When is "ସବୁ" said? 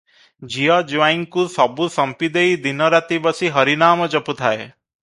1.57-1.87